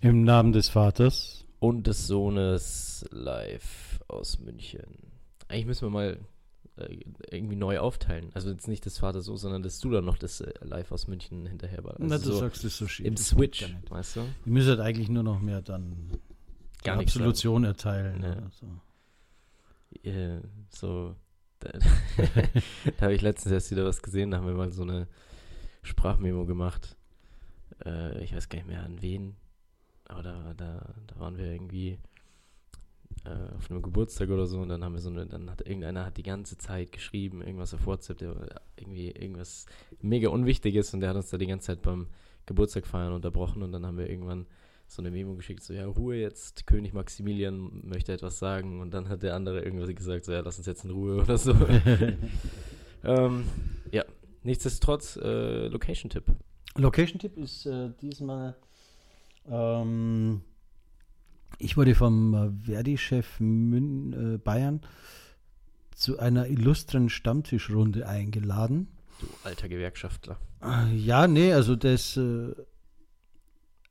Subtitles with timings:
[0.00, 1.44] Im Namen des Vaters.
[1.58, 4.84] und des Sohnes live aus München.
[5.48, 6.18] Eigentlich müssen wir mal
[6.76, 6.98] äh,
[7.30, 8.30] irgendwie neu aufteilen.
[8.34, 11.08] Also jetzt nicht das Vater so, sondern dass du dann noch das äh, live aus
[11.08, 11.96] München hinterher war.
[11.98, 13.06] Na, Also du so sagst es so schief.
[13.06, 14.20] im Das Switch, weißt du?
[14.20, 16.10] Ihr müsstet eigentlich nur noch mehr dann
[16.84, 18.22] Gar die Absolution erteilen.
[18.22, 18.32] Ja.
[18.32, 18.66] Oder so.
[20.08, 21.16] Äh, so,
[21.58, 25.08] da, da habe ich letztens erst wieder was gesehen, da haben wir mal so eine
[25.82, 26.96] Sprachmemo gemacht.
[27.84, 29.34] Äh, ich weiß gar nicht mehr an wen,
[30.08, 31.98] aber da, da, da waren wir irgendwie
[33.24, 36.06] äh, auf einem Geburtstag oder so und dann haben wir so eine, dann hat irgendeiner
[36.06, 39.66] hat die ganze Zeit geschrieben, irgendwas auf WhatsApp, der irgendwie irgendwas
[40.00, 42.08] mega Unwichtiges und der hat uns da die ganze Zeit beim
[42.46, 44.46] Geburtstag feiern unterbrochen und dann haben wir irgendwann
[44.88, 49.08] so eine Memo geschickt, so ja, Ruhe jetzt, König Maximilian möchte etwas sagen und dann
[49.08, 51.52] hat der andere irgendwas gesagt, so ja, lass uns jetzt in Ruhe oder so.
[53.04, 53.44] ähm,
[53.92, 54.04] ja,
[54.42, 56.24] nichtsdestotrotz, äh, Location-Tipp.
[56.76, 58.56] Location-Tipp ist äh, diesmal,
[59.46, 60.42] ähm,
[61.58, 63.40] ich wurde vom äh, Verdi-Chef
[64.12, 64.80] äh, Bayern
[65.94, 68.88] zu einer illustren Stammtischrunde eingeladen.
[69.20, 70.38] Du alter Gewerkschaftler.
[70.62, 72.54] Äh, Ja, nee, also ist äh,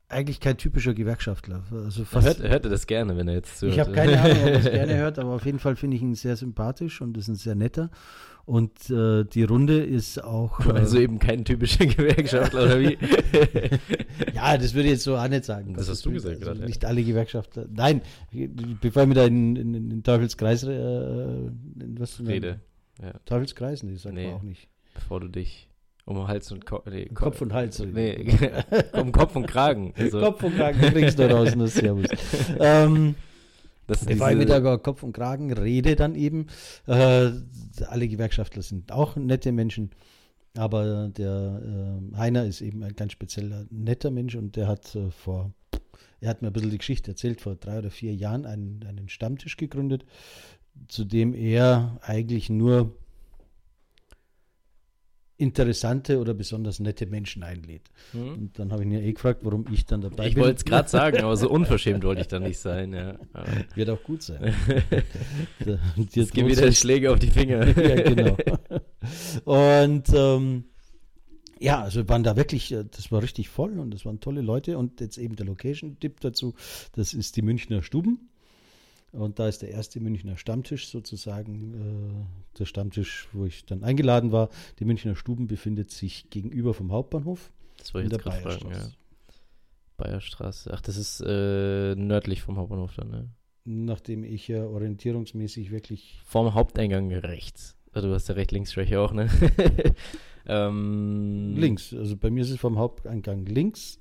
[0.08, 1.62] eigentlich kein typischer Gewerkschaftler.
[1.72, 3.74] Also Er fast, hört, er hörte das gerne, wenn er jetzt zuhört.
[3.74, 6.02] ich habe keine Ahnung, ob er es gerne hört, aber auf jeden Fall finde ich
[6.02, 7.90] ihn sehr sympathisch und ist ein sehr netter.
[8.46, 10.60] Und äh, die Runde ist auch.
[10.66, 12.96] Äh, Also eben kein typischer Gewerkschaftler, oder wie?
[14.34, 15.74] ja, das würde ich jetzt so auch nicht sagen.
[15.74, 16.66] Das hast du gesagt also gerade, ja.
[16.66, 17.66] Nicht alle Gewerkschaftler.
[17.70, 18.00] Nein,
[18.80, 20.62] bevor ich mir da in, in, in den Teufelskreis.
[20.62, 22.60] Äh, in was Rede.
[23.02, 23.82] Ja, Teufelskreis?
[23.82, 24.26] Nee, das sagt Nee.
[24.28, 24.68] man auch nicht.
[24.94, 25.67] bevor du dich
[26.08, 26.86] um Hals und Kopf.
[26.90, 27.80] Nee, Kopf und Hals.
[27.80, 28.26] Nee,
[28.94, 29.92] um Kopf und Kragen.
[29.96, 32.06] Also, Kopf und Kragen kriegst du raus, nur Servus.
[32.58, 33.14] ähm,
[33.86, 36.46] das ist ich mit der Kopf und Kragen rede, dann eben.
[36.86, 37.30] Äh,
[37.86, 39.90] alle Gewerkschaftler sind auch nette Menschen.
[40.56, 45.10] Aber der äh, Heiner ist eben ein ganz spezieller netter Mensch und der hat äh,
[45.10, 45.52] vor,
[46.20, 49.08] er hat mir ein bisschen die Geschichte erzählt, vor drei oder vier Jahren einen, einen
[49.10, 50.06] Stammtisch gegründet,
[50.88, 52.94] zu dem er eigentlich nur
[55.38, 57.88] interessante oder besonders nette Menschen einlädt.
[58.12, 58.32] Hm?
[58.34, 60.42] Und dann habe ich ihn ja eh gefragt, warum ich dann dabei Ich bin.
[60.42, 62.92] wollte es gerade sagen, aber so unverschämt wollte ich dann nicht sein.
[62.92, 63.16] Ja.
[63.74, 64.52] Wird auch gut sein.
[65.64, 67.66] Gibt droht's wieder jetzt- Schläge auf die Finger.
[67.78, 68.36] ja, genau.
[69.44, 70.64] Und ähm,
[71.60, 74.78] ja, also waren da wirklich, äh, das war richtig voll und das waren tolle Leute.
[74.78, 76.54] Und jetzt eben der Location-Tipp dazu,
[76.94, 78.27] das ist die Münchner Stuben.
[79.12, 84.32] Und da ist der erste Münchner Stammtisch sozusagen, äh, der Stammtisch, wo ich dann eingeladen
[84.32, 84.50] war.
[84.78, 88.70] Die Münchner Stuben befindet sich gegenüber vom Hauptbahnhof Das in ich der jetzt gerade fragen.
[88.70, 88.78] Ja.
[88.78, 88.92] Bayerstraße.
[89.96, 90.70] Bayerstraße.
[90.74, 93.28] Ach, das ist äh, nördlich vom Hauptbahnhof dann, ne?
[93.64, 97.76] Nachdem ich ja orientierungsmäßig wirklich Vorm Haupteingang rechts.
[97.92, 99.28] Also du hast ja recht-links-Schwäche auch, ne?
[100.46, 103.98] ähm, links, also bei mir ist es vom Haupteingang links,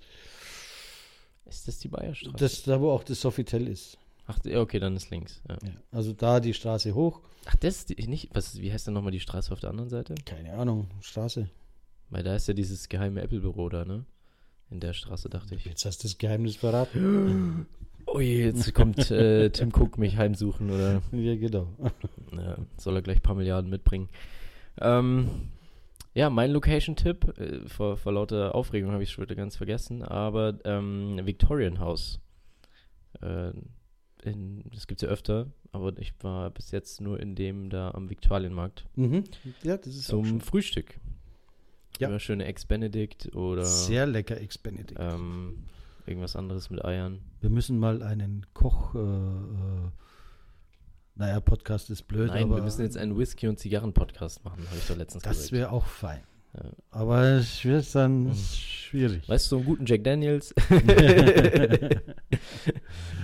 [1.46, 2.36] Ist das die Bayerstraße?
[2.38, 3.98] das da wo auch das Sofitel ist.
[4.28, 5.42] Ach, okay, dann ist links.
[5.48, 5.58] Ja.
[5.64, 7.22] Ja, also da die Straße hoch.
[7.46, 8.30] Ach, das ist die, nicht.
[8.34, 10.16] Was, wie heißt denn nochmal die Straße auf der anderen Seite?
[10.26, 11.50] Keine Ahnung, Straße.
[12.10, 14.06] Weil da ist ja dieses geheime Apple-Büro da, ne?
[14.70, 15.64] In der Straße, dachte ich.
[15.64, 17.66] Jetzt hast du das Geheimnis verraten.
[18.10, 21.68] Oh je, jetzt kommt äh, Tim Cook mich heimsuchen oder ja, genau.
[22.32, 24.08] ja, soll er gleich ein paar Milliarden mitbringen.
[24.80, 25.50] Ähm,
[26.14, 30.04] ja, mein Location-Tipp, äh, vor, vor lauter Aufregung habe ich es schon wieder ganz vergessen,
[30.04, 32.22] aber ähm, Victorian House.
[33.22, 33.52] Äh,
[34.32, 37.92] in, das gibt es ja öfter, aber ich war bis jetzt nur in dem da
[37.92, 39.24] am Viktualienmarkt Mhm.
[39.64, 41.00] Ja, das ist zum Frühstück.
[42.00, 42.10] Ja.
[42.10, 44.94] Immer schöne Ex-Benedict oder sehr lecker Ex-Benedict.
[45.00, 45.66] ähm,
[46.06, 47.20] irgendwas anderes mit Eiern.
[47.42, 49.90] Wir müssen mal einen Koch, äh, äh,
[51.16, 54.78] naja, Podcast ist blöd, Nein, aber wir müssen jetzt einen Whisky- und Zigarren-Podcast machen, habe
[54.78, 55.52] ich doch letztens das gesagt.
[55.54, 56.22] wäre auch fein.
[56.54, 56.70] Ja.
[56.92, 58.34] Aber es wird dann Mhm.
[58.88, 59.30] Schwierig.
[59.30, 60.54] Weißt du, so einen guten Jack Daniels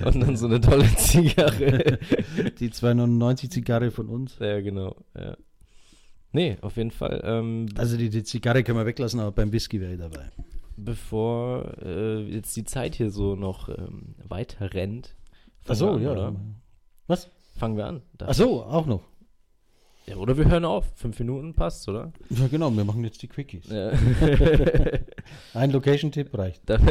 [0.06, 2.00] und dann so eine tolle Zigarre.
[2.60, 4.38] Die 2,99 Zigarre von uns.
[4.40, 4.96] ja, genau.
[5.16, 5.38] Ja.
[6.32, 7.22] Nee, auf jeden Fall.
[7.24, 10.32] Ähm, Also die, die Zigarre können wir weglassen, aber beim Whisky wäre ich dabei.
[10.78, 15.16] bevor äh, jetzt die Zeit hier so noch ähm, weiter rennt,
[15.68, 16.12] Ach so, an, ja.
[16.12, 16.36] Oder?
[17.08, 17.30] Was?
[17.58, 18.02] Fangen wir an.
[18.20, 19.02] Ach so, auch noch.
[20.08, 20.92] Ja, oder wir hören auf.
[20.96, 22.12] Fünf Minuten passt, oder?
[22.32, 23.70] Ja, genau, wir machen jetzt die Quickies.
[23.70, 23.92] Ja.
[25.54, 26.62] Ein Location-Tipp reicht.
[26.66, 26.78] Da,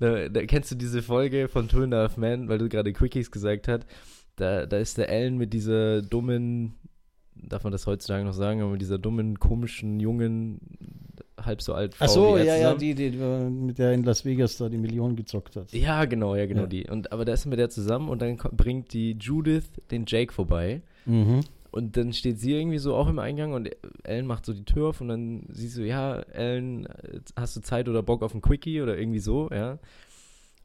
[0.00, 2.92] da, da kennst du diese Folge von Two and a Half Men, weil du gerade
[2.92, 3.84] Quickies gesagt hast.
[4.36, 6.74] Da, da ist der Ellen mit dieser dummen,
[7.34, 10.58] darf man das heutzutage noch sagen, aber mit dieser dummen, komischen, jungen,
[11.40, 12.04] halb so alt Frau.
[12.04, 12.78] Ach so, ja, ja, zusammen.
[12.78, 15.72] die, die, äh, mit der in Las Vegas da die Million gezockt hat.
[15.72, 16.66] Ja, genau, ja, genau Ja.
[16.68, 16.88] die.
[16.88, 20.32] Und aber da ist er mit der zusammen und dann bringt die Judith den Jake
[20.32, 20.82] vorbei.
[21.04, 21.40] Mhm.
[21.72, 23.70] Und dann steht sie irgendwie so auch im Eingang und
[24.04, 26.86] Ellen macht so die Tür auf und dann siehst du, ja, Ellen,
[27.34, 29.78] hast du Zeit oder Bock auf ein Quickie oder irgendwie so, ja.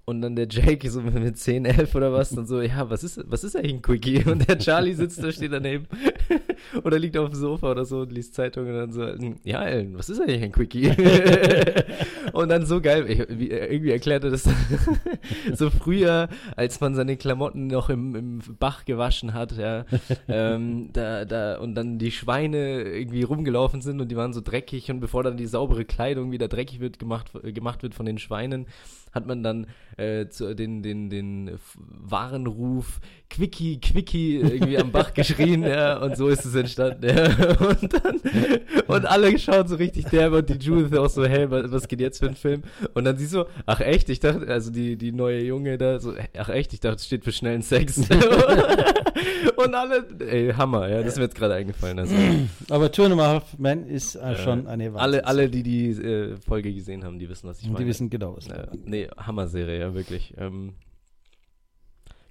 [0.04, 3.22] Und dann der Jake so mit 10, 11 oder was, dann so, ja, was ist,
[3.26, 4.24] was ist eigentlich ein Quickie?
[4.26, 5.86] Und der Charlie sitzt da, steht daneben
[6.84, 9.06] oder liegt auf dem Sofa oder so und liest Zeitung und dann so,
[9.46, 10.90] ja, Ellen, was ist eigentlich ein Quickie?
[12.38, 14.48] und dann so geil, ich, wie, irgendwie erklärt er das
[15.54, 19.86] so früher, als man seine Klamotten noch im, im Bach gewaschen hat, ja,
[20.28, 24.92] ähm, da, da, und dann die Schweine irgendwie rumgelaufen sind und die waren so dreckig
[24.92, 28.68] und bevor dann die saubere Kleidung wieder dreckig wird, gemacht, gemacht wird von den Schweinen,
[29.18, 29.68] hat man dann
[29.98, 33.00] äh, zu, den, den, den Warenruf
[33.30, 37.26] Quickie, Quickie irgendwie am Bach geschrien, ja, und so ist es entstanden, ja.
[37.60, 38.22] Und dann,
[38.88, 42.00] und alle schauen so richtig derbe und die Judith auch so, hey, was, was geht
[42.00, 42.64] jetzt für ein Film?
[42.94, 46.14] Und dann sie so, ach echt, ich dachte, also die, die neue Junge da, so,
[46.38, 48.00] ach echt, ich dachte, es steht für schnellen Sex.
[49.56, 52.00] und alle, ey, Hammer, ja, das ist mir jetzt gerade eingefallen.
[52.00, 52.16] Also.
[52.70, 55.04] Aber a Half Men ist äh, schon eine Wahrheit.
[55.04, 57.80] Alle, alle, die die äh, Folge gesehen haben, die wissen, was ich meine.
[57.80, 60.34] Die wissen genau, was ja, Nee, Hammer-Serie, ja, wirklich.
[60.38, 60.74] Ähm,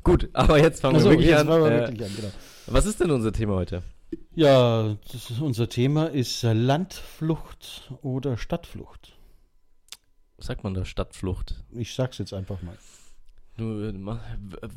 [0.02, 1.48] gut, aber jetzt fangen Also, wir wirklich an.
[1.48, 2.28] wir Äh, wirklich an, genau.
[2.66, 3.82] was ist denn unser Thema heute?
[4.34, 4.96] Ja,
[5.40, 9.16] unser Thema ist äh, Landflucht oder Stadtflucht.
[10.36, 10.84] Was sagt man da?
[10.84, 11.64] Stadtflucht?
[11.72, 12.76] Ich sag's jetzt einfach mal.
[13.58, 14.18] Nur äh, W-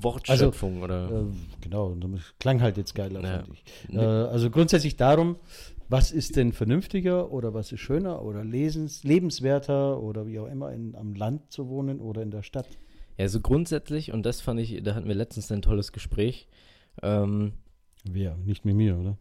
[0.02, 1.10] Wortschöpfung oder?
[1.10, 1.26] Äh,
[1.62, 3.40] genau, das klang halt jetzt geiler, Ja.
[3.44, 3.94] fand ich.
[3.96, 5.36] Äh, also grundsätzlich darum,
[5.90, 10.72] was ist denn vernünftiger oder was ist schöner oder lesens, lebenswerter oder wie auch immer,
[10.72, 12.68] in, am Land zu wohnen oder in der Stadt?
[13.18, 16.48] Ja, also grundsätzlich, und das fand ich, da hatten wir letztens ein tolles Gespräch.
[17.02, 17.54] Ähm,
[18.10, 18.38] Wer?
[18.38, 19.18] Nicht mit mir, oder?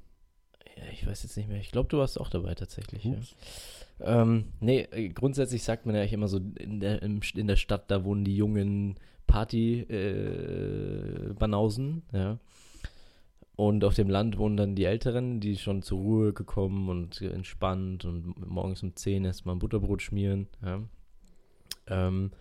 [0.77, 3.05] ja, ich weiß jetzt nicht mehr, ich glaube, du warst auch dabei tatsächlich.
[3.05, 3.15] Ja.
[4.01, 7.91] Ähm, nee, äh, grundsätzlich sagt man ja eigentlich immer so, in der, in der Stadt,
[7.91, 8.97] da wohnen die jungen
[9.29, 12.39] Party-Banausen, äh, Banausen, ja.
[13.55, 18.05] Und auf dem Land wohnen dann die Älteren, die schon zur Ruhe gekommen und entspannt
[18.05, 20.81] und morgens um 10 erstmal ein Butterbrot schmieren, ja.
[21.89, 22.33] Ähm,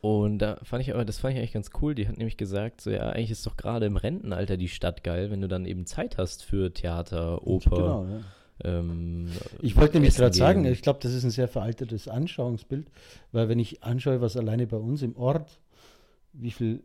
[0.00, 1.94] und da fand ich aber, das fand ich eigentlich ganz cool.
[1.94, 5.30] Die hat nämlich gesagt, so ja, eigentlich ist doch gerade im Rentenalter die Stadt geil,
[5.30, 7.70] wenn du dann eben Zeit hast für Theater, Oper.
[7.70, 8.20] Genau, ja.
[8.64, 9.28] Ähm,
[9.62, 12.86] Ich wollte nämlich gerade sagen, ich glaube, das ist ein sehr veraltetes Anschauungsbild,
[13.32, 15.58] weil wenn ich anschaue, was alleine bei uns im Ort,
[16.34, 16.82] wie viel,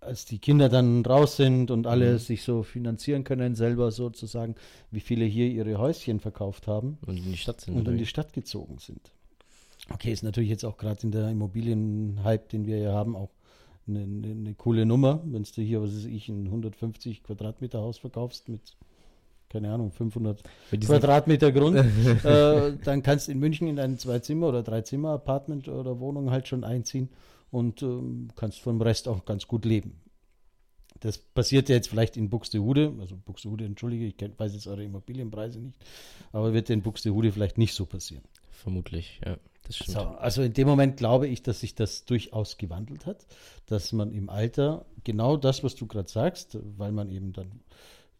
[0.00, 2.18] als die Kinder dann raus sind und alle Mhm.
[2.18, 4.54] sich so finanzieren können, selber sozusagen,
[4.90, 7.74] wie viele hier ihre Häuschen verkauft haben und in die Stadt sind.
[7.76, 9.12] und in die Stadt gezogen sind.
[9.92, 13.30] Okay, ist natürlich jetzt auch gerade in der Immobilienhype, den wir ja haben, auch
[13.86, 15.20] eine, eine, eine coole Nummer.
[15.24, 18.76] Wenn du hier, was weiß ich, ein 150 Quadratmeter Haus verkaufst mit,
[19.48, 20.48] keine Ahnung, 500 wie?
[20.72, 21.76] Mit diesen, Quadratmeter Grund,
[22.24, 26.64] äh, dann kannst du in München in ein Zwei-Zimmer- oder Drei-Zimmer-Apartment oder Wohnung halt schon
[26.64, 27.08] einziehen
[27.50, 30.00] und ähm, kannst vom Rest auch ganz gut leben.
[31.00, 34.82] Das passiert ja jetzt vielleicht in Buxtehude, also Buxtehude, entschuldige, ich kenn, weiß jetzt eure
[34.82, 35.78] Immobilienpreise nicht,
[36.32, 38.24] aber wird in Buxtehude vielleicht nicht so passieren.
[38.50, 39.38] Vermutlich, ja.
[39.68, 39.98] Das stimmt.
[39.98, 43.26] So, also in dem Moment glaube ich, dass sich das durchaus gewandelt hat,
[43.66, 47.60] dass man im Alter genau das, was du gerade sagst, weil man eben dann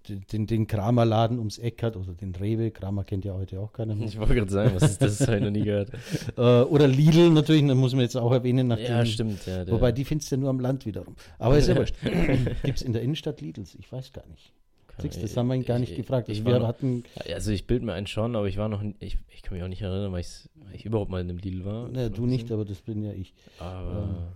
[0.08, 3.72] den, den, den Kramerladen ums Eck hat oder den Rewe, Kramer kennt ja heute auch
[3.72, 4.08] keiner mehr.
[4.08, 5.18] Ich wollte gerade sagen, was ist das?
[5.18, 5.90] Das habe ich noch nie gehört.
[6.36, 9.44] Äh, oder Lidl natürlich, da muss man jetzt auch erwähnen, nachdem, Ja, stimmt.
[9.46, 11.16] Ja, der, wobei die findest du ja nur am Land wiederum.
[11.38, 11.94] Aber ist ja wurscht.
[12.62, 13.74] Gibt es in der Innenstadt Lidls?
[13.74, 14.52] Ich weiß gar nicht.
[15.00, 16.28] Siehst das haben wir ihn gar nicht ich, gefragt.
[16.28, 18.68] Ich, Also war wir noch, hatten, also ich bild mir einen schon, aber ich war
[18.68, 20.24] noch, ich, ich kann mich auch nicht erinnern, weil,
[20.54, 21.88] weil ich überhaupt mal in einem Lidl war.
[21.88, 23.32] ne, du nicht, aber das bin ja ich.
[23.58, 24.32] Aber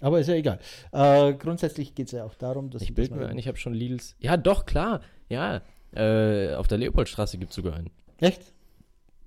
[0.00, 0.58] Aber ist ja egal.
[0.92, 3.48] Äh, grundsätzlich geht es ja auch darum, dass ich dass bild man mir ein, ich
[3.48, 4.14] habe schon Lidls.
[4.20, 5.00] Ja, doch, klar.
[5.28, 5.62] Ja,
[5.92, 7.90] äh, auf der Leopoldstraße gibt es sogar einen.
[8.18, 8.52] Echt?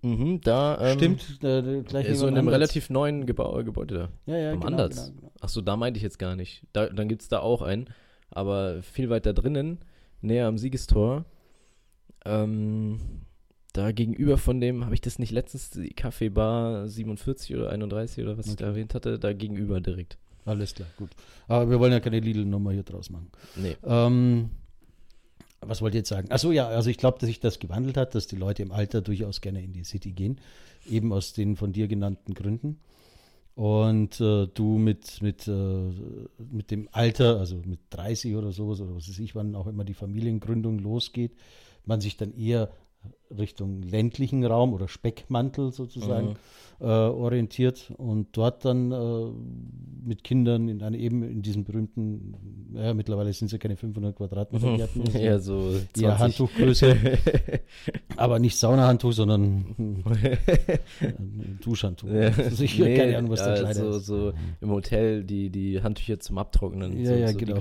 [0.02, 0.80] Mhm, da.
[0.82, 2.54] Ähm, Stimmt, äh, gleich äh, So in einem Ansatz.
[2.54, 4.32] relativ neuen Gebau Gebäude da.
[4.34, 5.08] ja, ja, am genau, Ansatz.
[5.08, 5.32] Genau, genau.
[5.42, 6.64] Achso, da meinte ich jetzt gar nicht.
[6.74, 7.90] Da, dann gibt es da auch einen,
[8.30, 9.80] aber viel weiter drinnen,
[10.22, 11.26] näher am Siegestor.
[12.26, 13.00] Ähm,
[13.74, 18.38] da gegenüber von dem, habe ich das nicht letztens, die Kaffeebar 47 oder 31 oder
[18.38, 18.72] was ich da Okay.
[18.72, 20.18] erwähnt hatte, da gegenüber direkt.
[20.46, 21.12] Alles klar, gut.
[21.48, 23.30] Aber wir wollen ja keine Lidl-Nummer hier draus machen.
[23.56, 23.78] Nee.
[23.84, 24.50] Ähm,
[25.62, 26.32] was wollt ihr jetzt sagen?
[26.32, 29.02] Achso, ja, also ich glaube, dass sich das gewandelt hat, dass die Leute im Alter
[29.02, 30.42] durchaus gerne in die City gehen,
[30.90, 32.80] eben aus den von dir genannten Gründen.
[33.54, 35.92] Und äh, du mit, mit, äh,
[36.52, 39.84] mit dem Alter, also mit 30 oder sowas, oder was weiß ich, wann auch immer
[39.84, 41.34] die Familiengründung losgeht,
[41.86, 42.72] man sich dann eher
[43.38, 46.36] Richtung ländlichen Raum oder Speckmantel sozusagen Mhm.
[46.82, 49.26] äh, orientiert und dort dann äh,
[50.04, 52.34] mit Kindern in einer eben in diesem berühmten,
[52.74, 56.04] ja mittlerweile sind es ja keine 500 Quadratmeter Gärten, mehr, ja, so 20.
[56.04, 56.96] eher Handtuchgröße,
[58.18, 60.04] aber nicht Saunahandtuch, sondern
[61.62, 62.10] Duschhandtuch.
[62.10, 62.32] Ja.
[62.38, 64.06] Also ich Nee, keine Ahnung, was da ja, kleiner so, ist.
[64.06, 67.00] so im Hotel die, die Handtücher zum Abtrocknen.
[67.00, 67.60] Ja, so, ja, so genau.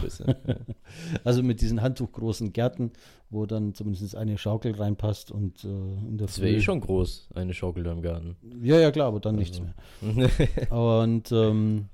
[1.24, 2.92] Also mit diesen handtuchgroßen Gärten,
[3.28, 7.28] wo dann zumindest eine Schaukel reinpasst und äh, in der Das wäre eh schon groß,
[7.34, 8.36] eine Schaukel da im Garten.
[8.62, 10.20] Ja, ja, klar, aber dann nichts Also.
[10.20, 10.72] mehr.
[10.72, 11.86] Und ähm,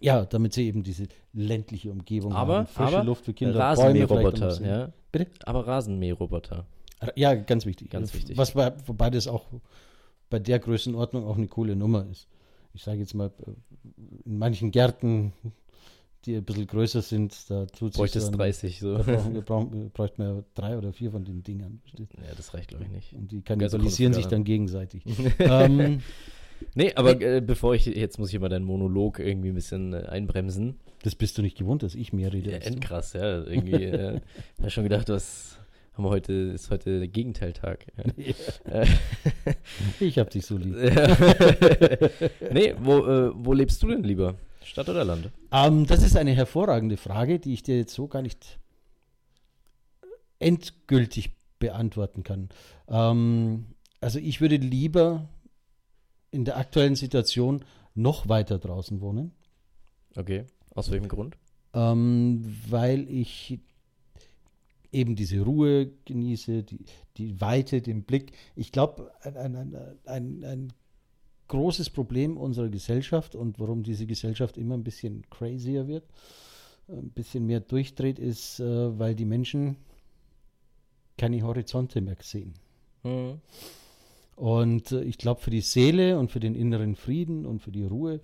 [0.00, 4.60] ja, damit sie eben diese ländliche Umgebung Aber- haben, frische aber Luft für Kinder, Rasenmäherroboter,
[4.62, 4.92] ja.
[5.12, 5.30] Bitte?
[5.44, 6.66] Aber Rasenmäherroboter.
[7.16, 7.90] Ja, ganz wichtig.
[7.90, 8.36] Ganz wichtig.
[8.38, 9.44] Was bei, wobei das auch
[10.30, 12.28] bei der Größenordnung auch eine coole Nummer ist.
[12.72, 13.30] Ich sage jetzt mal,
[14.24, 15.32] in manchen Gärten,
[16.26, 19.06] die ein bisschen größer sind, da tut Bräuchtest dann, 30 so.
[19.06, 21.80] Wir brauchen, bräuchten wir drei oder vier von den Dingern.
[21.96, 22.02] du?
[22.02, 23.12] Ja, das reicht glaube ich nicht.
[23.12, 25.04] Und die kannibalisieren sich dann gegenseitig.
[25.38, 26.00] ähm,
[26.74, 30.06] Nee, aber äh, bevor ich, jetzt muss ich mal deinen Monolog irgendwie ein bisschen äh,
[30.06, 30.76] einbremsen.
[31.02, 32.52] das bist du nicht gewohnt, dass ich mehr rede.
[32.52, 32.66] Ja, du.
[32.66, 33.42] endkrass, ja.
[33.46, 34.20] Irgendwie, äh,
[34.62, 35.58] hab schon gedacht, was
[35.94, 37.86] haben wir heute, ist heute der Gegenteiltag.
[38.16, 38.82] Ja.
[38.82, 38.86] Äh,
[40.00, 40.74] Ich hab dich so lieb.
[42.52, 44.34] nee, wo, äh, wo lebst du denn lieber?
[44.64, 45.30] Stadt oder Land?
[45.52, 48.58] Ähm, das ist eine hervorragende Frage, die ich dir jetzt so gar nicht
[50.38, 52.48] endgültig beantworten kann.
[52.88, 53.66] Ähm,
[54.00, 55.28] also ich würde lieber
[56.30, 59.32] in der aktuellen Situation noch weiter draußen wohnen,
[60.16, 60.44] Okay.
[60.74, 61.36] Aus welchem Grund?
[61.72, 63.58] ähm, weil ich
[64.92, 66.84] eben diese Ruhe genieße, die,
[67.16, 68.32] die Weite, den Blick.
[68.54, 70.72] Ich glaube, ein, ein, ein, ein, ein
[71.48, 76.04] großes Problem unserer Gesellschaft und warum diese Gesellschaft immer ein bisschen crazier wird,
[76.88, 79.76] ein bisschen mehr durchdreht, ist, äh, weil die Menschen
[81.16, 82.54] keine Horizonte mehr sehen.
[83.02, 83.40] Hm.
[84.36, 87.84] Und äh, ich glaube, für die Seele und für den inneren Frieden und für die
[87.84, 88.20] Ruhe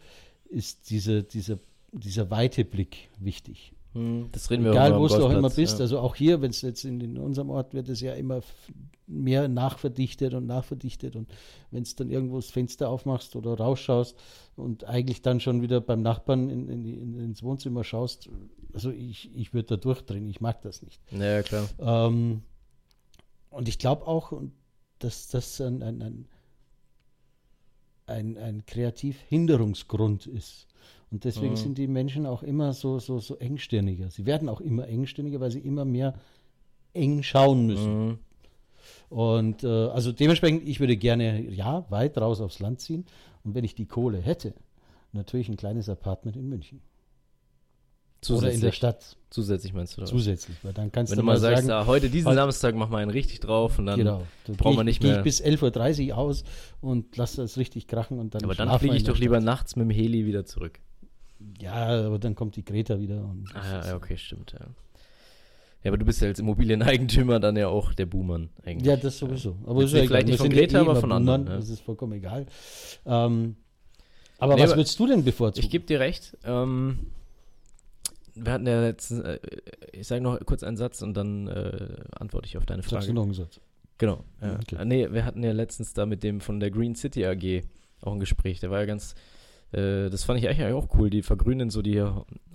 [0.49, 1.59] ist diese, dieser,
[1.93, 3.73] dieser weite Blick wichtig.
[3.93, 4.29] Hm.
[4.33, 5.81] Das reden wir Egal, wo du auch immer bist, Ja.
[5.81, 8.41] also auch hier, wenn es jetzt in, in unserem Ort wird es ja immer
[9.07, 11.29] mehr nachverdichtet und nachverdichtet und
[11.73, 14.17] wenn es dann irgendwo das Fenster aufmachst oder rausschaust
[14.55, 18.29] und eigentlich dann schon wieder beim Nachbarn in, in, ins Wohnzimmer schaust,
[18.73, 21.01] also ich, ich würde da durchdrehen, ich mag das nicht.
[21.11, 21.69] ja, klar.
[21.81, 22.43] Ähm,
[23.51, 24.33] und ich glaube auch,
[25.01, 26.29] dass das ein, ein, ein,
[28.07, 30.69] ein, ein Kreativhinderungsgrund ist.
[31.11, 31.57] Und deswegen Mhm.
[31.57, 34.11] sind die Menschen auch immer so, so, so engstirniger.
[34.11, 36.15] Sie werden auch immer engstirniger, weil sie immer mehr
[36.95, 38.07] eng schauen müssen.
[38.07, 38.19] Mhm.
[39.09, 43.05] Und äh, also dementsprechend, ich würde gerne, ja, weit raus aufs Land ziehen.
[43.45, 44.55] Und wenn ich die Kohle hätte,
[45.13, 46.81] natürlich ein kleines Apartment in München.
[48.29, 50.03] Oder in der Zusätzlich, Stadt zusätzlich meinst du?
[50.03, 50.11] Oder?
[50.11, 50.57] zusätzlich.
[50.63, 52.99] Weil dann kannst Wenn du mal sagst, sagen, ah, heute diesen heute- Samstag machen wir
[52.99, 53.99] einen richtig drauf und dann.
[53.99, 54.27] genau.
[54.47, 56.45] Dann brauchen wir ich- nicht mehr- ich bis 11.30 Uhr aus
[56.83, 59.45] und lass das richtig krachen und dann Aber dann fliege ich doch lieber Stadt.
[59.45, 60.81] nachts mit dem Heli wieder zurück.
[61.61, 63.25] Ja, aber dann kommt die Greta wieder.
[63.25, 64.67] Und Ah, ja, okay, stimmt, ja.
[65.83, 68.87] Ja, aber du bist ja als Immobilieneigentümer dann ja auch der Buhmann eigentlich.
[68.87, 69.57] Ja, das sowieso.
[69.65, 71.57] Aber ist ja vielleicht nicht von Greta, eh aber von anderen, ja.
[71.57, 72.45] Das ist vollkommen egal.
[73.07, 73.57] Ähm,
[74.39, 75.65] aber Nee, was aber würdest du denn bevorzugen?
[75.65, 76.37] Ich gebe dir recht.
[76.45, 76.99] Ähm,
[78.35, 79.39] wir hatten ja letztens, äh,
[79.93, 82.97] ich sage noch kurz einen Satz und dann äh, antworte ich auf deine Sagst du
[82.99, 83.15] Frage.
[83.15, 83.61] noch einen Satz?
[83.99, 84.25] Genau.
[84.41, 84.55] Ja.
[84.55, 84.85] Okay.
[84.85, 87.65] Nee, wir hatten ja letztens da mit dem von der Green City AG
[88.01, 88.61] auch ein Gespräch.
[88.61, 89.15] Der war ja ganz,
[89.73, 91.11] äh, das fand ich eigentlich auch cool.
[91.11, 92.03] Die vergrünen so die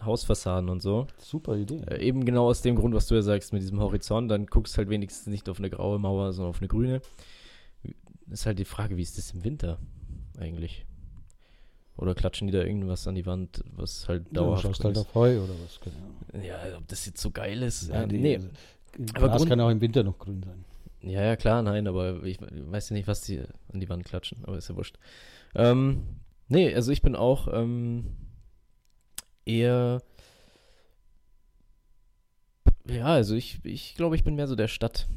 [0.04, 1.06] Hausfassaden und so.
[1.20, 1.82] Super Idee.
[1.88, 4.32] Äh, eben genau aus dem Grund, was du ja sagst, mit diesem Horizont.
[4.32, 7.02] Dann guckst halt wenigstens nicht auf eine graue Mauer, sondern auf eine grüne.
[8.32, 9.78] Ist halt die Frage, wie ist das im Winter
[10.40, 10.86] eigentlich?
[11.98, 14.86] Oder klatschen die da irgendwas an die Wand, was halt Ja, du dauerhaft schaust grün
[14.88, 15.02] halt ist?
[15.08, 15.80] auf Heu oder was.
[16.34, 16.46] Ahnung.
[16.46, 17.88] Ja, ob das jetzt so geil ist.
[17.90, 18.36] Ja, die- nee.
[18.36, 18.50] also,
[19.14, 20.66] Aber Gras kann auch im Winter noch grün sein.
[21.02, 23.40] Ja, ja, klar, nein, aber ich weiß ja nicht, was die
[23.72, 24.98] an die Wand klatschen, aber ist ja wurscht.
[25.54, 26.04] Ähm,
[26.50, 28.08] nee, also ich bin auch ähm,
[29.46, 30.02] eher.
[32.88, 35.08] Ja, also ich, ich glaube, ich bin mehr so der Stadt.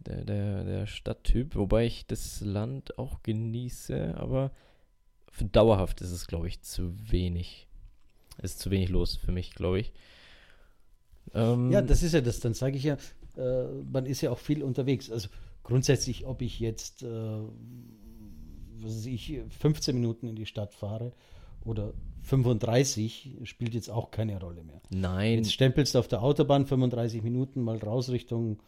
[0.00, 4.50] Der, der, der Stadttyp, wobei ich das Land auch genieße, aber
[5.32, 7.66] für dauerhaft ist es, glaube ich, zu wenig.
[8.40, 9.92] Ist zu wenig los für mich, glaube ich.
[11.34, 12.40] Ähm, Ja, das ist ja das.
[12.40, 12.96] Dann sage ich ja,
[13.36, 15.10] äh, man ist ja auch viel unterwegs.
[15.10, 15.28] Also
[15.62, 17.06] grundsätzlich, ob ich jetzt, äh,
[18.80, 21.12] was weiß ich, 15 Minuten in die Stadt fahre
[21.64, 24.82] oder 35, spielt jetzt auch keine Rolle mehr.
[24.90, 28.62] Nein, Jetzt stempelst du auf der Autobahn 35 Minuten mal raus Richtung,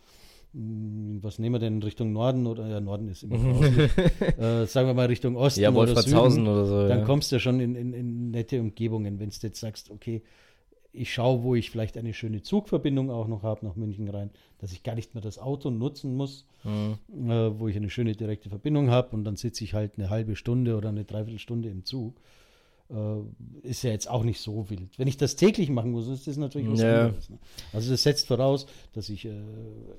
[0.55, 3.37] was nehmen wir denn, Richtung Norden oder ja, Norden ist immer
[4.39, 6.47] äh, sagen wir mal Richtung Osten ja, oder Süden.
[6.47, 6.87] oder so.
[6.89, 7.05] Dann ja.
[7.05, 10.23] kommst du ja schon in, in, in nette Umgebungen, wenn du jetzt sagst, okay,
[10.93, 14.73] ich schaue, wo ich vielleicht eine schöne Zugverbindung auch noch habe nach München rein, dass
[14.73, 17.31] ich gar nicht mehr das Auto nutzen muss, Mhm.
[17.31, 20.37] äh, wo ich eine schöne direkte Verbindung habe und dann sitze ich halt eine halbe
[20.37, 22.15] Stunde oder eine Dreiviertelstunde im Zug.
[22.91, 24.99] Äh, ist ja jetzt auch nicht so wild.
[24.99, 27.07] Wenn ich das täglich machen muss, ist das natürlich was Ja.
[27.07, 27.31] anderes.
[27.31, 27.39] Ne?
[27.73, 29.33] Also das setzt voraus, dass ich äh,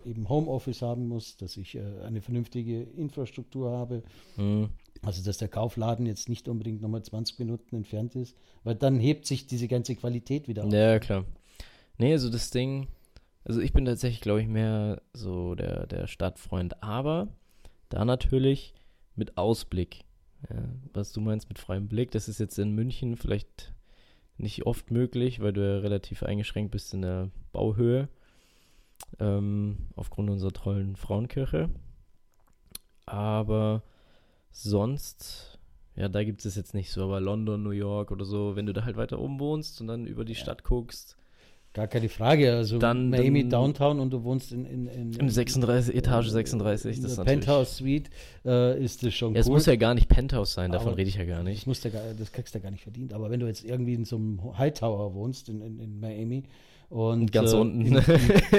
[0.05, 4.03] eben Homeoffice haben muss, dass ich äh, eine vernünftige Infrastruktur habe,
[4.37, 4.69] Mhm.
[5.01, 9.25] also dass der Kaufladen jetzt nicht unbedingt nochmal 20 Minuten entfernt ist, weil dann hebt
[9.25, 10.71] sich diese ganze Qualität wieder auf.
[10.71, 11.25] Ja, klar.
[11.97, 12.87] Nee, also das Ding,
[13.45, 17.29] also ich bin tatsächlich, glaube ich, mehr so der, der Stadtfreund, aber
[17.89, 18.73] da natürlich
[19.15, 20.01] mit Ausblick.
[20.49, 23.73] Ja, was du meinst mit freiem Blick, das ist jetzt in München vielleicht
[24.37, 28.09] nicht oft möglich, weil du ja relativ eingeschränkt bist in der Bauhöhe.
[29.19, 31.69] Ähm, aufgrund unserer tollen Frauenkirche.
[33.05, 33.83] Aber
[34.51, 35.59] sonst,
[35.95, 38.73] ja, da gibt es jetzt nicht so, aber London, New York oder so, wenn du
[38.73, 41.17] da halt weiter oben wohnst und dann über die Stadt guckst,
[41.75, 42.55] Gar keine Frage.
[42.55, 46.95] Also Dann- Miami dann- Downtown und du wohnst in, in, in, Im 36, Etage 36,
[46.97, 47.39] in das natürlich.
[47.41, 48.09] Penthouse Suite
[48.45, 49.53] äh, ist das schon Ja, es cool.
[49.55, 51.67] muss ja gar nicht Penthouse sein, davon Aber rede ich ja gar das, nicht.
[51.67, 53.13] musst du das kriegst du gar nicht verdient.
[53.13, 56.43] Aber wenn du jetzt irgendwie in so einem Hightower wohnst in, in, in Miami
[56.89, 57.81] und Ganz äh, unten.
[57.87, 58.01] im,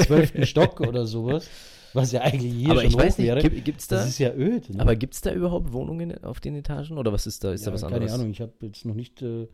[0.03, 1.49] zwölften Stock oder sowas,
[1.95, 4.19] was ja eigentlich hier aber schon ich weiß nicht, wäre, gibt, gibt's da, das ist
[4.19, 4.69] ja öd.
[4.69, 4.81] Ne?
[4.81, 7.53] aber gibt's da überhaupt Wohnungen auf den Etagen oder was ist da?
[7.55, 8.13] Ist ja, da was keine anderes?
[8.13, 9.47] Ahnung, ich habe jetzt noch nicht, äh,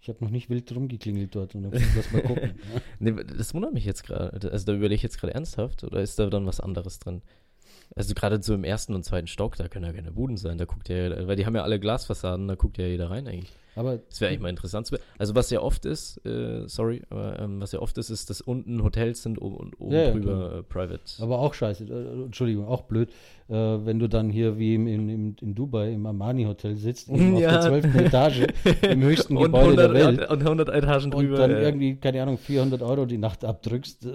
[0.00, 2.54] ich habe noch nicht wild rumgeklingelt dort und gesagt, lass mal gucken.
[2.98, 4.50] Nee, das wundert mich jetzt gerade.
[4.50, 7.22] Also da überlege ich jetzt gerade ernsthaft oder ist da dann was anderes drin?
[7.94, 10.58] Also gerade so im ersten und zweiten Stock, da können ja keine Buden sein.
[10.58, 13.52] Da guckt ja, weil die haben ja alle Glasfassaden, da guckt ja jeder rein eigentlich.
[13.76, 17.60] Aber Das wäre eigentlich mal interessant Also was ja oft ist, äh, sorry, aber ähm,
[17.60, 20.56] was ja oft ist, ist, dass unten Hotels sind oben und oben Ja, ja, drüber
[20.58, 21.00] äh, Private.
[21.20, 23.10] Aber auch scheiße, äh, Entschuldigung, auch blöd,
[23.48, 27.36] äh, wenn du dann hier wie im, in, in, in Dubai im Armani-Hotel sitzt, eben
[27.38, 27.58] Ja.
[27.58, 27.94] auf der 12.
[28.06, 28.46] Etage,
[28.90, 30.30] im höchsten und Gebäude 100, der Welt.
[30.30, 31.36] Und 100 Etagen Und drüber.
[31.36, 34.08] dann äh, irgendwie, keine Ahnung, 400 Euro die Nacht abdrückst.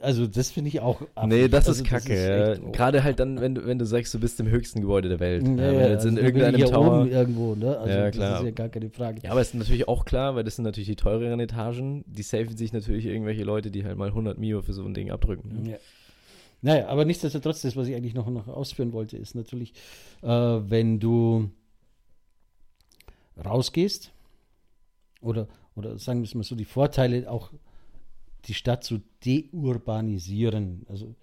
[0.00, 1.50] Also das finde ich auch Nee, affig.
[1.50, 2.52] das also ist kacke.
[2.52, 5.20] echt- Gerade halt dann, wenn du, wenn du sagst, du bist im höchsten Gebäude der
[5.20, 5.42] Welt.
[5.42, 7.00] Ja, wenn du jetzt in also dann ich irgendeinem Tower.
[7.02, 7.78] oben irgendwo, ne?
[7.78, 8.38] Also Ja, das klar.
[8.40, 9.20] ist ja gar keine Frage.
[9.22, 12.04] Ja, aber es ist natürlich auch klar, weil das sind natürlich die teureren Etagen.
[12.06, 15.10] Die safen sich natürlich irgendwelche Leute, die halt mal 100 Mio für so ein Ding
[15.10, 15.62] abdrücken.
[15.62, 15.70] ne?
[15.72, 15.78] Ja.
[16.62, 19.74] Naja, aber nichtsdestotrotz, das, was ich eigentlich noch, noch ausführen wollte, ist natürlich,
[20.22, 21.50] äh, wenn du
[23.44, 24.10] rausgehst
[25.20, 27.52] oder, oder sagen wir es mal so, die Vorteile auch
[28.46, 30.86] die Stadt zu deurbanisieren.
[30.88, 31.14] Also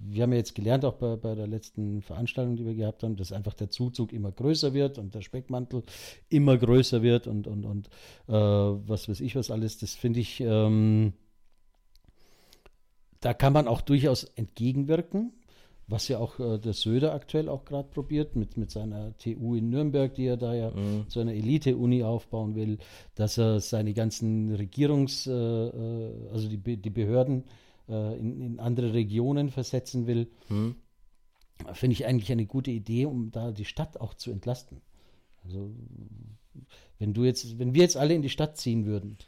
[0.00, 3.16] wir haben ja jetzt gelernt, auch bei, bei der letzten Veranstaltung, die wir gehabt haben,
[3.16, 5.82] dass einfach der Zuzug immer größer wird und der Speckmantel
[6.28, 7.88] immer größer wird und, und, und
[8.28, 9.78] äh, was weiß ich was alles.
[9.78, 11.12] Das finde ich, ähm,
[13.20, 15.32] da kann man auch durchaus entgegenwirken,
[15.88, 19.70] was ja auch äh, der Söder aktuell auch gerade probiert mit, mit seiner TU in
[19.70, 21.08] Nürnberg, die er da ja Mhm.
[21.08, 22.78] zu einer Elite-Uni aufbauen will,
[23.14, 25.32] dass er seine ganzen Regierungs-, äh,
[25.68, 27.44] äh, also die, die Behörden
[27.88, 30.30] äh, in, in andere Regionen versetzen will.
[30.48, 30.76] Hm?
[31.72, 34.80] Finde ich eigentlich eine gute Idee, um da die Stadt auch zu entlasten.
[35.44, 35.70] Also
[36.98, 39.18] wenn du jetzt, wenn wir jetzt alle in die Stadt ziehen würden,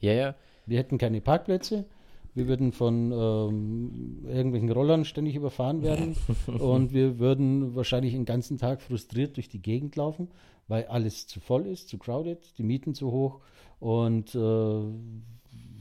[0.00, 0.34] Ja, ja.
[0.66, 1.86] wir hätten keine Parkplätze.
[2.34, 6.14] Wir würden von ähm, irgendwelchen Rollern ständig überfahren werden
[6.46, 10.28] und wir würden wahrscheinlich den ganzen Tag frustriert durch die Gegend laufen,
[10.68, 13.40] weil alles zu voll ist, zu crowded, die Mieten zu hoch
[13.80, 14.82] und äh,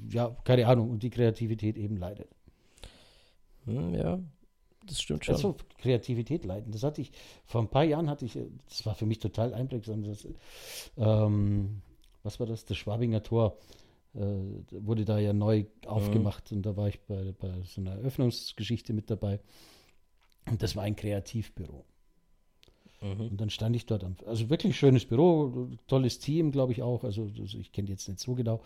[0.10, 2.30] ja, keine Ahnung, und die Kreativität eben leidet.
[3.66, 4.20] Hm, ja,
[4.86, 5.36] das stimmt schon.
[5.36, 6.72] Also Kreativität leiden.
[6.72, 7.12] Das hatte ich,
[7.46, 10.04] vor ein paar Jahren hatte ich, äh, das war für mich total einprägsam.
[10.04, 10.28] Das,
[10.98, 11.82] ähm,
[12.24, 12.66] was war das?
[12.66, 13.58] Das Schwabinger Tor
[14.14, 14.20] äh,
[14.72, 19.10] wurde da ja neu aufgemacht und da war ich bei, bei so einer Eröffnungsgeschichte mit
[19.10, 19.40] dabei.
[20.50, 21.86] Und das war ein Kreativbüro.
[23.02, 23.28] Mhm.
[23.30, 27.04] Und dann stand ich dort am, also wirklich schönes Büro, tolles Team, glaube ich auch.
[27.04, 28.62] Also das- ich kenne jetzt nicht so genau.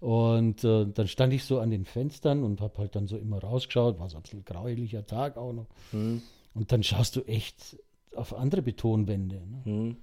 [0.00, 3.38] Und äh, dann stand ich so an den Fenstern und habe halt dann so immer
[3.38, 3.98] rausgeschaut.
[3.98, 5.66] War so ein bisschen graulicher Tag auch noch.
[5.92, 6.20] Hm,
[6.54, 7.76] Und dann schaust du echt
[8.14, 9.36] auf andere Betonwände.
[9.36, 9.60] Ne?
[9.64, 9.96] hm.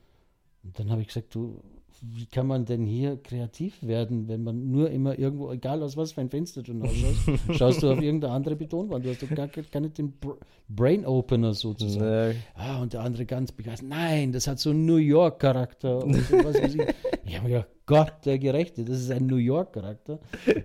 [0.63, 1.59] Und dann habe ich gesagt, du,
[2.01, 6.11] wie kann man denn hier kreativ werden, wenn man nur immer irgendwo, egal aus was
[6.13, 7.19] für ein Fenster du hinausschaust,
[7.57, 9.05] schaust du auf irgendeine andere Betonwand.
[9.05, 10.37] Du hast doch gar, gar nicht den Br-
[10.69, 12.31] Brain Opener sozusagen.
[12.31, 12.35] Nee.
[12.55, 13.89] Ah, und der andere ganz begeistert.
[13.89, 16.03] Nein, das hat so einen New York-Charakter.
[16.03, 16.77] und so, ich.
[17.25, 20.19] Ich habe mir gedacht, Gott, der Gerechte, das ist ein New York-Charakter.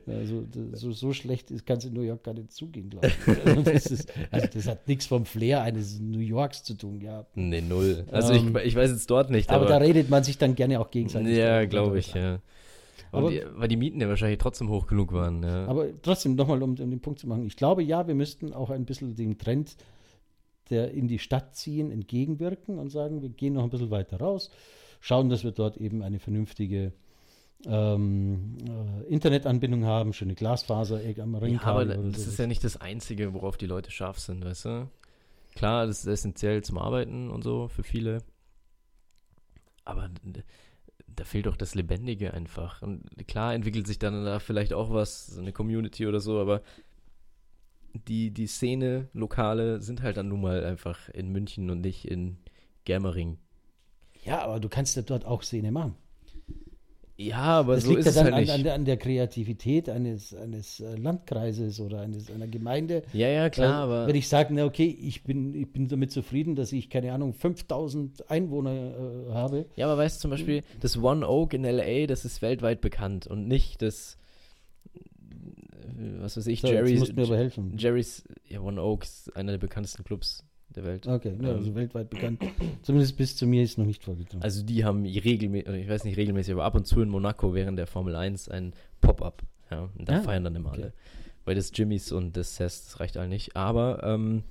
[0.06, 3.46] Also so, so schlecht kann es in New York gar nicht zugehen, glaube ich.
[3.46, 7.36] Also das, ist, also das hat nichts vom Flair eines New Yorks zu tun gehabt.
[7.36, 8.04] Nee, null.
[8.12, 9.68] Also Ähm, ich, ich weiß jetzt dort nicht, Aber, aber.
[9.68, 11.36] da redet man sich dann gerne auch gegenseitig.
[11.36, 12.38] ja, glaube ich, ja.
[13.10, 15.66] Aber- Aber die, weil die Mieten ja wahrscheinlich trotzdem hoch genug waren, ja.
[15.66, 17.46] Aber trotzdem nochmal, um, um den Punkt zu machen.
[17.46, 19.76] Ich glaube, ja, wir müssten auch ein bisschen dem Trend
[20.70, 24.50] der in die Stadt ziehen entgegenwirken und sagen, wir gehen noch ein bisschen weiter raus,
[25.00, 26.92] schauen, dass wir dort eben eine vernünftige
[27.66, 32.38] ähm, äh, Internetanbindung haben, schöne Glasfaser am Ring Ja, aber das ist sowas.
[32.38, 34.90] ja nicht das Einzige, worauf die Leute scharf sind, weißt du?
[35.54, 38.18] Klar, das ist essentiell zum Arbeiten und so für viele.
[39.84, 40.08] Aber
[41.06, 42.82] da fehlt doch das Lebendige einfach.
[42.82, 46.62] Und klar entwickelt sich dann da vielleicht auch was, so eine Community oder so, aber
[47.92, 52.36] die, die Szene, Lokale sind halt dann nun mal einfach in München und nicht in
[52.84, 53.38] Germering.
[54.24, 55.96] ja, aber du kannst ja dort auch Szene machen.
[57.20, 59.88] Ja, aber das so liegt ist ja dann halt an, an, der, an der Kreativität
[59.88, 63.02] eines, eines äh, Landkreises oder eines, einer Gemeinde.
[63.12, 66.12] ja, ja, klar, Äh, aber Wenn ich sage, na okay, ich bin, ich bin damit
[66.12, 68.70] zufrieden, dass ich, keine Ahnung, 5000 Einwohner
[69.30, 69.66] äh, habe.
[69.74, 73.26] Ja, aber weißt du zum Beispiel, das One Oak in LA, das ist weltweit bekannt
[73.26, 74.16] und nicht das,
[74.94, 75.00] äh,
[76.20, 77.12] was weiß ich, So, Jerry's.
[77.76, 80.44] Jerry's, ja, One Oak ist einer der bekanntesten Clubs
[80.78, 81.06] der Welt.
[81.06, 82.42] Okay, ja, Ähm, also weltweit bekannt.
[82.82, 84.42] Zumindest bis zu mir ist noch nicht vorgedrungen.
[84.42, 87.78] Also die haben regelmäßig, ich weiß nicht regelmäßig, aber ab und zu in Monaco während
[87.78, 89.42] der Formel 1 ein Pop-up.
[89.70, 90.82] Ja, und da Ah, feiern dann immer okay.
[90.82, 90.92] alle.
[91.44, 93.56] Weil das Jimmys und das Cess, das reicht allen nicht.
[93.56, 94.42] Aber ähm,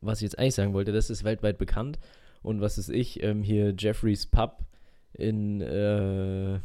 [0.00, 1.98] was ich jetzt eigentlich sagen wollte, das ist weltweit bekannt.
[2.42, 4.64] Und was ist ich, ähm, hier Jeffreys Pub
[5.12, 6.58] in äh,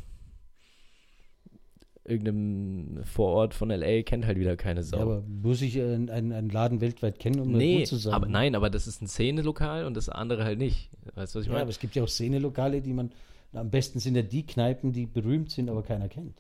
[2.06, 4.98] irgendeinem Vorort von LA kennt halt wieder keine Sau.
[4.98, 8.14] ja, aber muss ich äh, einen, einen Laden weltweit kennen, um nee, gut zu sein?
[8.14, 10.90] aber nein, aber das ist ein Szenelokal und das andere halt nicht.
[11.16, 11.62] Weißt du, was ich Ja, meine?
[11.64, 13.12] aber es gibt ja auch Szenelokale, die man,
[13.54, 16.38] am besten sind ja die Kneipen, die berühmt sind, aber keiner kennt.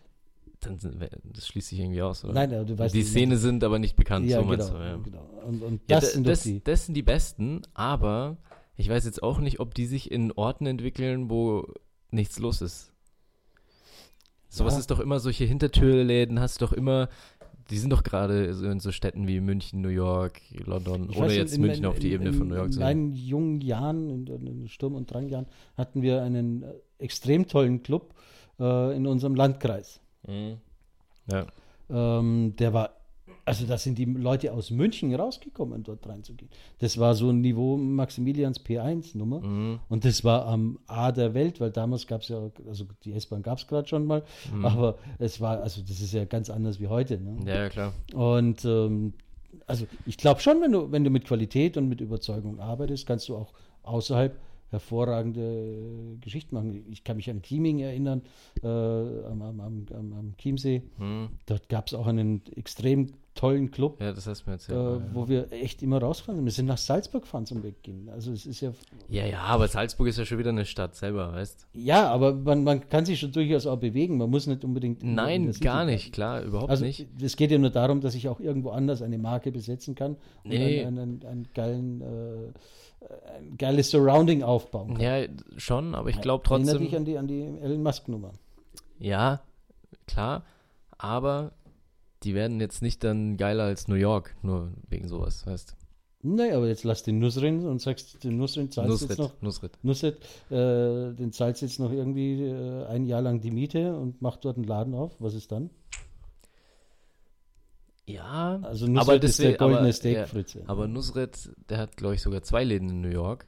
[0.59, 2.33] Dann sind, das schließt sich irgendwie aus, oder?
[2.33, 4.77] Nein, aber du weißt die nicht, Szene sind aber nicht bekannt, ja, so genau, du,
[4.77, 4.97] ja.
[4.97, 5.29] genau.
[5.45, 6.61] Und, und Ja, das sind das, die.
[6.63, 8.37] das sind die besten, aber
[8.77, 11.67] ich weiß jetzt auch nicht, ob die sich in Orten entwickeln, wo
[12.11, 12.92] nichts los ist.
[14.53, 14.79] Sowas Ja.
[14.81, 17.09] ist doch immer solche Hintertürläden, hast du doch immer,
[17.71, 21.27] die sind doch gerade so in so Städten wie München, New York, London, Ich ohne
[21.27, 23.13] weiß, jetzt in- München in- auf die in- Ebene von New York zu In meinen
[23.13, 26.67] jungen Jahren, in, in den Sturm- und Drangjahren, hatten wir einen äh,
[26.99, 28.13] extrem tollen Club
[28.59, 29.99] äh, in unserem Landkreis.
[30.27, 30.57] Mhm.
[31.31, 31.47] Ja.
[31.89, 32.91] Ähm, der war,
[33.45, 36.49] also da sind die Leute aus München rausgekommen, dort reinzugehen.
[36.79, 39.41] Das war so ein Niveau Maximilians P1-Nummer.
[39.41, 39.79] Mhm.
[39.89, 43.41] Und das war am A der Welt, weil damals gab es ja, also die S-Bahn
[43.41, 44.65] gab es gerade schon mal, Mhm.
[44.65, 47.19] aber es war, also das ist ja ganz anders wie heute.
[47.19, 47.37] Ne?
[47.45, 47.93] ja, ja, klar.
[48.13, 49.13] Und ähm,
[49.67, 53.27] also ich glaube schon, wenn du, wenn du mit Qualität und mit Überzeugung arbeitest, kannst
[53.29, 53.53] du auch
[53.83, 56.85] außerhalb hervorragende Geschichten machen.
[56.89, 58.23] Ich kann mich an Chieming erinnern,
[58.63, 60.81] äh, am, am, am, am, Chiemsee.
[60.97, 61.29] Mhm.
[61.45, 65.01] Dort gab es auch einen extrem tollen Club, Ja, das hast du mir äh, erzählt.
[65.13, 66.45] wo wir echt immer rausgefahren sind.
[66.45, 68.09] Wir sind nach Salzburg gefahren zum Weggehen.
[68.09, 68.71] Also es ist ja,
[69.09, 72.63] ja, ja, aber Salzburg ist ja schon wieder eine Stadt selber, weißt ja, aber man,
[72.63, 74.17] man kann sich schon durchaus auch bewegen.
[74.17, 75.01] Man muss nicht unbedingt.
[75.03, 77.07] in- in Nein, gar nicht, klar, überhaupt Also nicht.
[77.21, 80.11] es geht ja nur darum, dass ich auch irgendwo anders eine Marke besetzen kann
[80.43, 80.85] und Nee.
[80.85, 82.53] einen, einen, einen geilen, äh,
[83.37, 85.01] ein geiles Surrounding aufbauen kann.
[85.01, 86.83] Ja, schon, aber ich glaube Erinnert trotzdem.
[86.87, 88.31] dich an die, an die Elon Musk-Nummer.
[88.99, 89.41] Ja,
[90.07, 90.43] klar,
[90.97, 91.51] aber
[92.23, 95.75] die werden jetzt nicht dann geiler als New York, nur wegen sowas, weißt
[96.21, 100.17] Naja, aber jetzt lass den Nusrin und sagst, den Nusrin zahlst jetzt noch, Nusret, Nusret.
[100.49, 104.45] Nusret, äh, den zahlst jetzt noch irgendwie äh, ein Jahr lang die Miete und macht
[104.45, 105.15] dort einen Laden auf.
[105.19, 105.69] Was ist dann?
[108.05, 110.63] Ja, Also aber Nusret ist der deswegen- goldene aber, Steak, ja, Fritze.
[110.67, 113.47] aber Nusret, der hat, glaube ich, sogar zwei Läden in New York.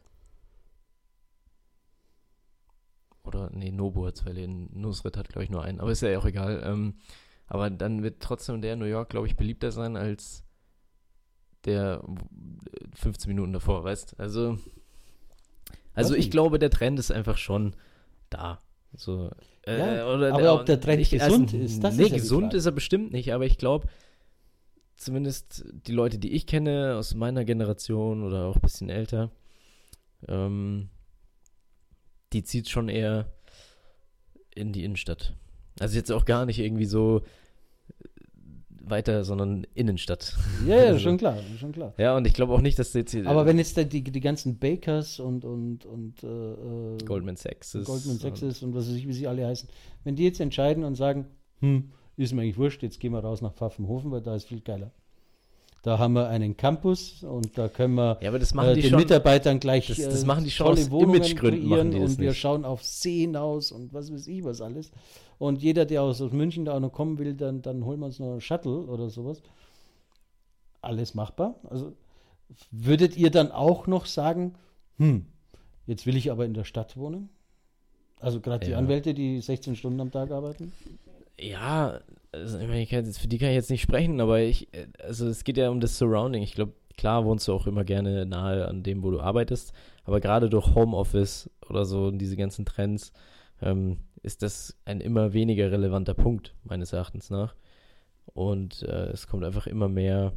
[3.23, 4.69] Oder, nee, Nobu hat zwei Läden.
[4.79, 5.79] Nusret hat, glaube ich, nur einen.
[5.79, 6.61] Aber ist ja auch egal.
[6.63, 6.93] Ähm,
[7.47, 10.43] aber dann wird trotzdem der in New York, glaube ich, beliebter sein als
[11.65, 14.57] der äh, 15 Minuten davor, weißt Also,
[15.93, 16.31] also ich nicht.
[16.31, 17.75] glaube, der Trend ist einfach schon
[18.29, 18.59] da.
[18.95, 19.29] So,
[19.67, 22.65] äh, Ja, oder aber ob der Trend gesund ist, das nee, ist ja gesund ist
[22.65, 23.87] er bestimmt nicht, aber ich glaube,
[24.95, 29.31] zumindest die Leute, die ich kenne aus meiner Generation oder auch ein bisschen älter,
[30.27, 30.89] ähm,
[32.33, 33.31] die zieht schon eher
[34.53, 35.33] in die Innenstadt.
[35.79, 37.21] Also jetzt auch gar nicht irgendwie so
[38.89, 40.35] weiter, sondern Innenstadt.
[40.65, 41.93] Ja, ja, schon klar, schon klar.
[41.97, 44.57] Ja, und ich glaube auch nicht, dass jetzt hier Aber wenn jetzt die, die ganzen
[44.57, 47.85] Bakers und, und, und äh, äh, Goldman Sachs ist.
[47.85, 49.69] Goldman Sachs ist und was weiß ich, wie sie alle heißen,
[50.03, 51.27] wenn die jetzt entscheiden und sagen,
[51.59, 54.61] hm, ist mir eigentlich wurscht, jetzt gehen wir raus nach Pfaffenhofen, weil da ist viel
[54.61, 54.91] geiler.
[55.85, 58.39] Da haben wir einen Campus und da können wir Ja, äh,
[58.73, 58.97] den schon.
[58.99, 62.29] Mitarbeitern gleich Das- äh, das machen die schon tolle Wohnungen kreieren machen die und wir
[62.29, 62.39] nicht.
[62.39, 64.89] schauen auf Seen aus und was weiß ich was alles.
[65.37, 68.07] Und jeder, der aus, aus München da auch noch kommen will, dann, dann holen wir
[68.07, 69.43] uns noch einen Shuttle oder sowas.
[70.81, 71.53] Alles machbar.
[71.69, 71.93] Also
[72.71, 74.55] würdet ihr dann auch noch sagen,
[74.97, 75.27] hm,
[75.85, 77.29] jetzt will ich aber in der Stadt wohnen?
[78.19, 78.79] Also gerade die Ja.
[78.79, 80.71] Anwälte, die 16 Stunden am Tag arbeiten?
[81.39, 81.99] Ja,
[82.31, 85.43] also ich kann für die kann ich jetzt nicht sprechen, aber ich, äh, also es
[85.43, 86.43] geht ja um das Surrounding.
[86.43, 89.73] Ich glaube, klar wohnst du auch immer gerne nahe an dem, wo du arbeitest,
[90.05, 93.11] aber gerade durch Homeoffice oder so und diese ganzen Trends,
[93.61, 97.55] ähm, ist das ein immer weniger relevanter Punkt, meines Erachtens nach.
[98.25, 100.33] Und äh, es kommt einfach immer mehr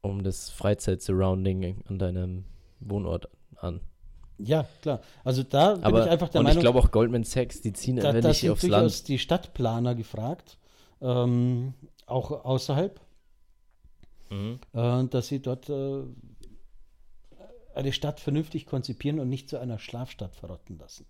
[0.00, 2.44] um das Freizeit-Surrounding an deinem
[2.80, 3.80] Wohnort an.
[4.38, 5.00] Ja, klar.
[5.24, 7.72] Also da bin Aber ich einfach der und Meinung, ich glaube auch Goldman Sachs, die
[7.72, 9.08] ziehen da, wenn da nicht sind aufs durchaus Land.
[9.08, 10.58] die Stadtplaner gefragt,
[11.00, 11.72] ähm,
[12.06, 13.00] auch außerhalb,
[14.30, 14.58] Mhm.
[14.74, 16.02] äh, dass sie dort äh,
[17.74, 21.06] eine Stadt vernünftig konzipieren und nicht zu einer Schlafstadt verrotten lassen.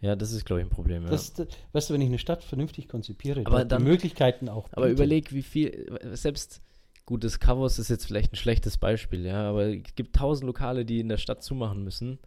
[0.00, 1.02] Ja, das ist, glaube ich, ein Problem.
[1.04, 1.10] Ja.
[1.10, 4.68] Das, das, weißt du, wenn ich eine Stadt vernünftig konzipiere, Aber dann- die Möglichkeiten auch
[4.72, 4.92] Aber biete.
[4.92, 6.60] überleg, wie viel, selbst,
[7.08, 10.84] gut, das Covers ist jetzt vielleicht ein schlechtes Beispiel, ja, aber es gibt tausend Lokale,
[10.84, 12.18] die in der Stadt zumachen müssen,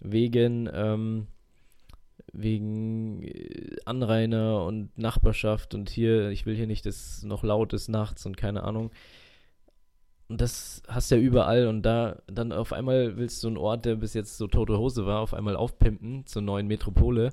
[0.00, 1.28] wegen, ähm,
[2.32, 7.72] wegen äh, Anrainer und Nachbarschaft und hier, ich will hier nicht, dass es noch laut
[7.72, 8.90] ist nachts und keine Ahnung.
[10.26, 13.84] Und das hast du ja überall und da dann auf einmal willst du einen Ort,
[13.84, 17.30] der bis jetzt so tote Hose war, auf einmal aufpimpen zur neuen Metropole.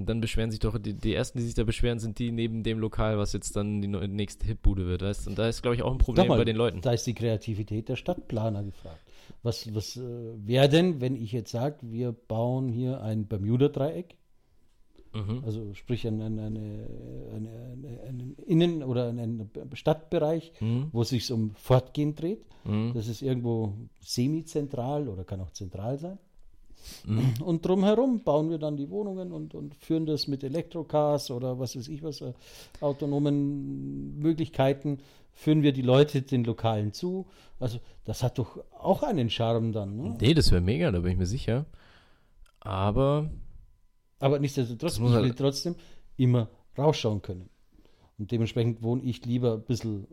[0.00, 2.62] Und dann beschweren sich doch, die, die ersten, die sich da beschweren, sind die neben
[2.62, 5.28] dem Lokal, was jetzt dann die nächste Hitbude wird, weißt?
[5.28, 6.80] Und da ist, glaube ich, auch ein Problem mal, bei den Leuten.
[6.80, 9.00] Da ist die Kreativität der Stadtplaner gefragt.
[9.42, 10.00] Was, was äh,
[10.44, 14.16] wäre denn, wenn ich jetzt sage, wir bauen hier ein Bermuda-Dreieck,
[15.12, 15.42] Mhm.
[15.44, 16.86] also sprich ein, ein, eine,
[17.34, 20.88] eine, eine, einen Innen- oder einen Stadtbereich, Mhm.
[20.92, 22.44] wo es sich um Fortgehen dreht.
[22.64, 22.92] Mhm.
[22.94, 26.18] Das ist irgendwo semizentral oder kann auch zentral sein.
[27.06, 27.34] Mhm.
[27.44, 31.76] Und drumherum bauen wir dann die Wohnungen und, und führen das mit Elektrocars oder was
[31.76, 32.32] weiß ich was, äh,
[32.80, 34.98] autonomen Möglichkeiten,
[35.32, 37.26] führen wir die Leute den Lokalen zu.
[37.58, 39.96] Also das hat doch auch einen Charme dann.
[39.96, 40.16] Ne?
[40.20, 41.66] Nee, das wäre mega, da bin ich mir sicher.
[42.60, 43.30] Aber,
[44.18, 45.74] Aber nichtsdestotrotz, ich muss will halt- trotzdem
[46.16, 47.48] immer rausschauen können.
[48.18, 50.06] Und dementsprechend wohne ich lieber ein bisschen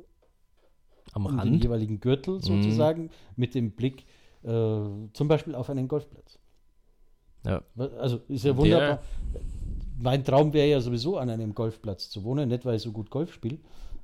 [1.13, 2.41] am um den Rand, jeweiligen Gürtel Mhm.
[2.41, 4.05] sozusagen mit dem Blick
[4.43, 4.49] äh,
[5.13, 6.39] zum Beispiel auf einen Golfplatz.
[7.47, 7.61] Ja.
[7.99, 8.99] Also ist ja wunderbar.
[9.99, 13.09] Mein Traum wäre ja sowieso an einem Golfplatz zu wohnen, nicht weil ich so gut
[13.09, 13.57] Golf spiele,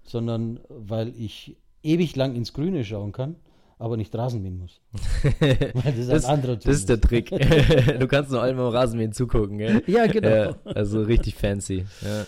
[0.04, 3.36] sondern weil ich ewig lang ins Grüne schauen kann,
[3.78, 4.82] aber nicht Rasen mähen muss.
[5.40, 7.30] Weil das ist Das, ein anderer das ist der Trick.
[8.00, 9.84] du kannst nur allem am Rasenmähen zugucken, gell?
[9.86, 10.30] Ja, genau.
[10.30, 11.86] Ja, also richtig fancy.
[12.02, 12.26] Ja.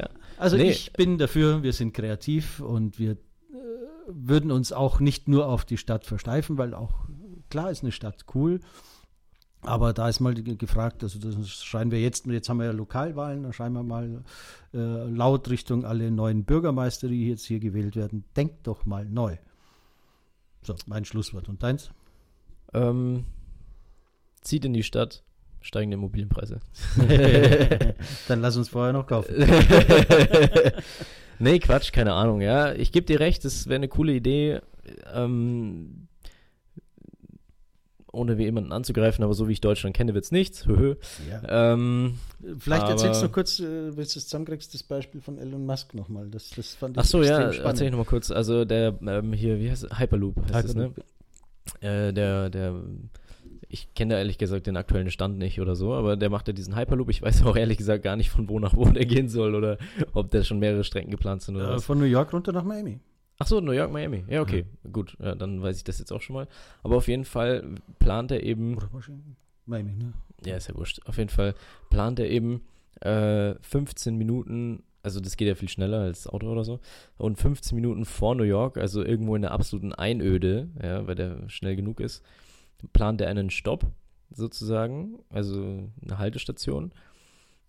[0.00, 0.08] ja.
[0.38, 0.70] Also Nee.
[0.70, 3.16] ich bin dafür, wir sind kreativ und wir äh,
[4.08, 7.04] würden uns auch nicht nur auf die Stadt versteifen, weil auch
[7.50, 8.60] klar ist eine Stadt cool.
[9.66, 12.72] Aber da ist mal ge- gefragt, also das schreien wir jetzt, jetzt haben wir ja
[12.72, 14.22] Lokalwahlen, da schreien wir mal
[14.74, 19.36] äh, laut Richtung alle neuen Bürgermeister, die jetzt hier gewählt werden, denkt doch mal neu.
[20.62, 21.48] So, mein Schlusswort.
[21.48, 21.90] Und deins?
[22.72, 23.24] Ähm,
[24.42, 25.22] zieht in die Stadt,
[25.60, 26.60] steigende Immobilienpreise.
[28.28, 29.34] Dann lass uns vorher noch kaufen.
[31.38, 32.72] nee, Quatsch, keine Ahnung, ja.
[32.74, 34.60] Ich gebe dir recht, das wäre eine coole Idee,
[35.12, 36.08] ähm,
[38.14, 40.66] ohne wie jemanden anzugreifen, aber so wie ich Deutschland kenne, wird's nichts.
[40.66, 40.94] Höhö.
[41.30, 41.72] Ja.
[41.74, 42.14] ähm,
[42.58, 45.94] Vielleicht erzählst du noch kurz, äh, wenn du es zusammenkriegst, das Beispiel von Elon Musk
[45.94, 46.28] nochmal.
[46.30, 47.60] Das, das fand ich ach so, ja, spannend.
[47.66, 48.30] erzähl ich nochmal kurz.
[48.30, 49.98] Also der, ähm, hier, wie heißt es?
[49.98, 50.84] Hyperloop heißt es, ne?
[50.84, 51.04] Hyperloop.
[51.80, 52.74] Äh, der, der,
[53.68, 56.52] ich kenne da ehrlich gesagt den aktuellen Stand nicht oder so, aber der macht ja
[56.52, 57.08] diesen Hyperloop.
[57.10, 59.78] Ich weiß auch ehrlich gesagt gar nicht, von wo nach wo der gehen soll oder
[60.12, 61.84] ob da schon mehrere Strecken geplant sind oder Äh, was.
[61.84, 63.00] von New York runter nach Miami.
[63.38, 64.24] Ach so, New York, Miami.
[64.28, 65.16] Ja, okay, gut.
[65.20, 66.48] Ja, dann weiß ich das jetzt auch schon mal.
[66.82, 67.64] Aber auf jeden Fall
[67.98, 69.36] plant er eben, Oder Washington?
[69.66, 70.12] Miami, ne?
[70.44, 71.54] ja, ist ja wurscht, auf jeden Fall
[71.90, 72.62] plant er eben
[73.00, 76.80] äh, 15 Minuten, also das geht ja viel schneller als Auto oder so,
[77.16, 81.48] und 15 Minuten vor New York, also irgendwo in der absoluten Einöde, ja, weil der
[81.48, 82.22] schnell genug ist,
[82.92, 83.86] plant er einen Stopp
[84.30, 86.92] sozusagen, also eine Haltestation,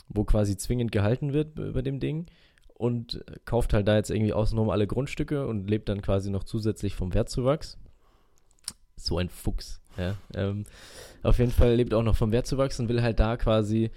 [0.07, 2.27] wo quasi zwingend gehalten wird bei dem Ding
[2.77, 6.95] und kauft halt da jetzt irgendwie außenrum alle Grundstücke und lebt dann quasi noch zusätzlich
[6.95, 7.77] vom Wertzuwachs.
[8.97, 10.15] So ein Fuchs, ja.
[10.33, 10.65] Ähm,
[11.23, 13.91] auf jeden Fall lebt auch noch vom Wertzuwachs und will halt da quasi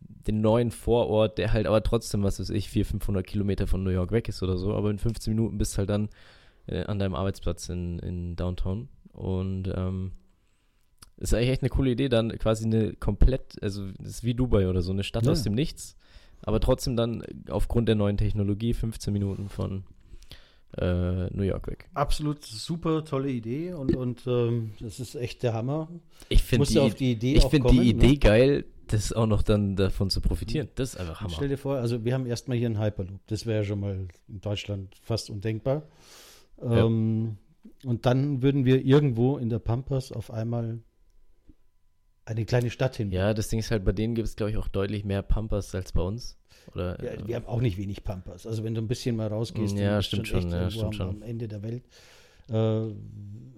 [0.00, 3.90] den neuen Vorort, der halt aber trotzdem, was weiß ich, 400, 500 Kilometer von New
[3.90, 6.08] York weg ist oder so, aber in 15 Minuten bist halt dann
[6.66, 10.12] äh, an deinem Arbeitsplatz in, in Downtown und ähm,
[11.18, 14.82] ist eigentlich echt eine coole Idee, dann quasi eine komplett, also ist wie Dubai oder
[14.82, 15.32] so, eine Stadt Ja.
[15.32, 15.96] aus dem Nichts,
[16.42, 19.84] aber trotzdem dann aufgrund der neuen Technologie 15 Minuten von
[20.78, 21.88] äh, New York weg.
[21.94, 25.88] Absolut super tolle Idee und, und ähm, das ist echt der Hammer.
[26.28, 28.18] Ich finde die, auf die Idee ich find kommen, die Idee ne?
[28.18, 30.68] geil, das auch noch dann davon zu profitieren.
[30.74, 31.34] Das ist einfach Und Hammer.
[31.34, 33.20] stell dir vor, also wir haben erstmal hier einen Hyperloop.
[33.26, 35.82] Das wäre ja schon mal in Deutschland fast undenkbar.
[36.62, 36.86] Ja.
[36.86, 37.36] Ähm,
[37.84, 40.80] und dann würden wir irgendwo in der Pampas auf einmal
[42.24, 43.10] eine kleine Stadt hin.
[43.12, 45.74] Ja, das Ding ist halt, bei denen gibt es, glaube ich, auch deutlich mehr Pampas
[45.74, 46.38] als bei uns.
[46.74, 48.46] Oder, Ja, wir haben auch nicht wenig Pampas.
[48.46, 50.84] Also wenn du ein bisschen mal rausgehst, Ja, dann bist stimmt echt schon, ja, stimmt
[50.86, 51.08] am, schon.
[51.08, 51.82] am Ende der Welt.
[52.48, 52.94] Äh,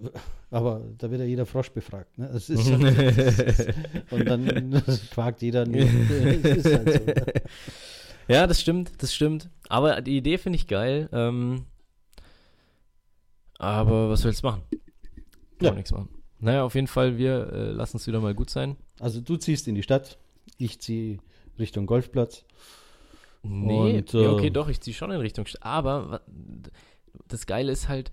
[0.51, 2.17] aber da wird ja jeder Frosch befragt.
[2.17, 2.29] Ne?
[2.33, 3.73] Das ist, das ist,
[4.11, 7.05] und dann fragt jeder, ist halt so.
[7.05, 7.33] Ne?
[8.27, 9.49] Ja, das stimmt, das stimmt.
[9.69, 11.07] Aber die Idee finde ich geil.
[11.11, 11.65] Ähm,
[13.57, 14.63] aber was willst du machen?
[15.59, 15.73] Kann Ja.
[15.73, 16.09] nichts machen.
[16.45, 18.75] Naja, auf jeden Fall, wir äh, lassen es wieder mal gut sein.
[18.99, 20.19] Also du ziehst in die Stadt,
[20.59, 21.17] ich ziehe
[21.57, 22.45] Richtung Golfplatz.
[23.41, 25.63] Nee, Und, ja, äh, okay, doch, ich ziehe schon in Richtung Stadt.
[25.63, 26.21] Aber
[27.27, 28.11] das Geile ist halt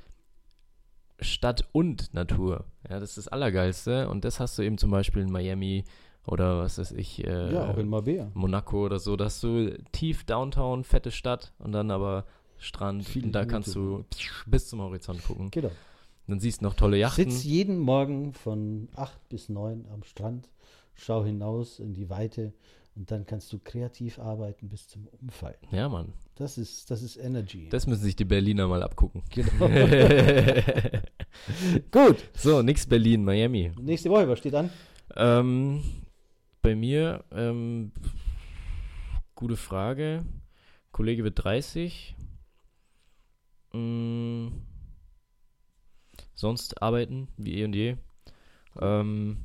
[1.21, 2.65] Stadt und Natur.
[2.89, 4.09] Ja, das ist das Allergeilste.
[4.09, 5.85] Und das hast du eben zum Beispiel in Miami
[6.27, 8.31] oder was weiß ich, äh, ja, auch in Marbella.
[8.33, 9.15] Monaco oder so.
[9.17, 12.25] Da hast du tief Downtown, fette Stadt und dann aber
[12.57, 13.05] Strand.
[13.05, 14.07] Viel und da kannst du
[14.47, 15.51] bis zum Horizont gucken.
[15.51, 15.71] Genau.
[16.27, 17.31] Dann siehst du noch tolle Yachten.
[17.31, 20.49] Sitz jeden Morgen von 8 bis 9 am Strand,
[20.95, 22.53] schau hinaus in die Weite
[22.95, 25.57] und dann kannst du kreativ arbeiten bis zum Umfallen.
[25.71, 26.13] Ja, Mann.
[26.37, 27.69] Das ist, das ist Energy.
[27.71, 29.23] Das müssen sich die Berliner mal abgucken.
[29.31, 29.69] genau.
[31.91, 33.73] Gut, so, nix Berlin, Miami.
[33.81, 34.71] nächste Woche, was steht an?
[35.17, 35.83] Ähm,
[36.61, 37.93] bei mir, ähm,
[39.35, 40.25] gute Frage.
[40.93, 42.15] Kollege wird 30.
[43.73, 44.49] Mm,
[46.35, 47.97] sonst arbeiten, wie eh und je.
[48.81, 49.39] Ähm,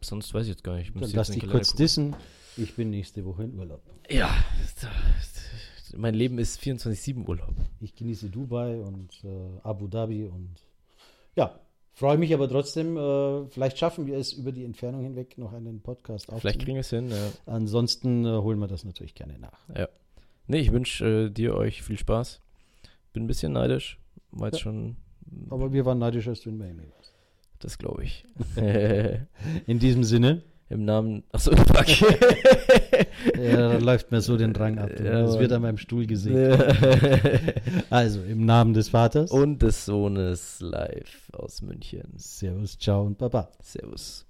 [0.00, 0.94] sonst weiß ich jetzt gar nicht.
[0.94, 2.16] Ich Dann lass dich kurz Kalender dissen.
[2.56, 3.84] Ich bin nächste Woche in Urlaub.
[3.84, 4.00] gucken.
[4.16, 4.30] Ja,
[5.96, 7.54] mein Leben ist 24-7 Urlaub.
[7.80, 10.54] Ich genieße Dubai und äh, Abu Dhabi und
[11.36, 11.58] ja,
[11.92, 12.96] freue mich aber trotzdem.
[12.96, 16.58] Äh, vielleicht schaffen wir es über die Entfernung hinweg noch einen Podcast Vielleicht aufzunehmen.
[16.64, 17.10] kriegen wir es hin.
[17.10, 17.32] Ja.
[17.46, 19.58] Ansonsten äh, holen wir das natürlich gerne nach.
[20.48, 22.40] Nee, ich wünsche äh, dir, euch viel Spaß.
[23.12, 23.98] Bin ein bisschen neidisch.
[24.30, 24.62] War jetzt Ja.
[24.64, 24.96] schon.
[25.50, 27.12] Aber wir waren neidisch, als du in Miami warst.
[27.58, 28.24] Das glaube ich.
[29.66, 31.22] In diesem Sinne, Im Namen.
[31.30, 31.86] Achso, fuck.
[33.38, 34.90] ja, da läuft mir so den Drang ab.
[34.98, 36.60] Ja, das wird an meinem Stuhl gesehen.
[37.90, 39.30] Also, im Namen des Vaters.
[39.30, 42.14] Und des Sohnes live aus München.
[42.16, 43.48] Servus, ciao und baba.
[43.62, 44.25] Servus.